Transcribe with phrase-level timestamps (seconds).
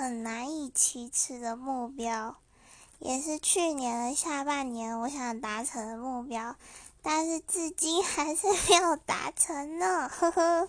[0.00, 2.38] 很难以启齿的目标
[3.00, 6.56] 也是去年的下半年我想达成的目标
[7.02, 10.68] 但是至今还是没有达成呢呵呵。